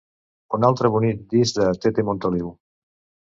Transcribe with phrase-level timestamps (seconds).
[0.57, 2.49] Un altre bonic disc de Tete Montoliu.